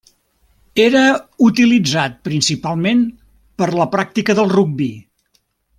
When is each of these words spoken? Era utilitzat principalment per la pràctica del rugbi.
Era 0.85 1.03
utilitzat 1.49 2.17
principalment 2.29 3.03
per 3.61 3.69
la 3.81 3.89
pràctica 3.97 4.37
del 4.41 4.51
rugbi. 4.59 4.91